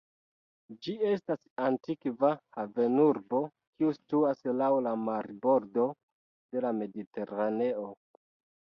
Ĝi 0.85 0.93
estas 1.09 1.39
antikva 1.65 2.31
havenurbo 2.57 3.43
kiu 3.61 3.93
situas 3.99 4.43
laŭ 4.63 4.71
la 4.89 4.95
marbordo 5.11 5.87
de 6.53 6.67
la 6.69 6.75
Mediteraneo. 6.83 7.89